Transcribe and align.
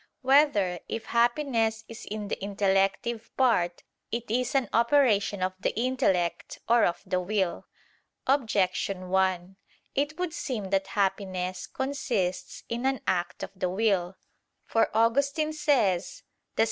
4] 0.23 0.27
Whether, 0.31 0.79
If 0.89 1.05
Happiness 1.05 1.83
Is 1.87 2.07
in 2.09 2.27
the 2.29 2.43
Intellective 2.43 3.29
Part, 3.37 3.83
It 4.11 4.31
Is 4.31 4.55
an 4.55 4.67
Operation 4.73 5.43
of 5.43 5.53
the 5.59 5.75
Intellect 5.79 6.57
or 6.67 6.85
of 6.85 7.03
the 7.05 7.19
Will? 7.19 7.67
Objection 8.25 9.09
1: 9.09 9.57
It 9.93 10.17
would 10.17 10.33
seem 10.33 10.71
that 10.71 10.87
happiness 10.97 11.67
consists 11.67 12.63
in 12.67 12.87
an 12.87 13.01
act 13.05 13.43
of 13.43 13.51
the 13.55 13.69
will. 13.69 14.17
For 14.65 14.89
Augustine 14.97 15.53
says 15.53 16.23
(De 16.55 16.59
Civ. 16.59 16.59